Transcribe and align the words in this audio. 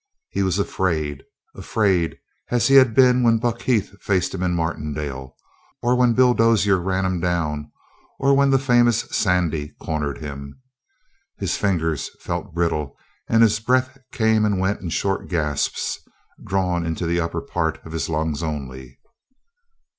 He 0.31 0.41
was 0.41 0.57
afraid, 0.57 1.21
afraid 1.53 2.17
as 2.49 2.69
he 2.69 2.73
had 2.73 2.95
been 2.95 3.21
when 3.21 3.37
Buck 3.37 3.61
Heath 3.61 3.95
faced 4.01 4.33
him 4.33 4.41
in 4.41 4.55
Martindale, 4.55 5.35
or 5.83 5.95
when 5.95 6.13
Bill 6.15 6.33
Dozier 6.33 6.77
ran 6.77 7.05
him 7.05 7.19
down, 7.19 7.71
or 8.17 8.35
when 8.35 8.49
the 8.49 8.57
famous 8.57 9.01
Sandy 9.15 9.75
cornered 9.79 10.17
him. 10.17 10.59
His 11.37 11.55
fingers 11.55 12.09
felt 12.19 12.51
brittle, 12.51 12.97
and 13.29 13.43
his 13.43 13.59
breath 13.59 13.99
came 14.11 14.43
and 14.43 14.59
went 14.59 14.81
in 14.81 14.89
short 14.89 15.27
gasps, 15.27 15.99
drawn 16.43 16.83
into 16.83 17.05
the 17.05 17.19
upper 17.19 17.39
part 17.43 17.77
of 17.85 17.91
his 17.91 18.09
lungs 18.09 18.41
only. 18.41 18.97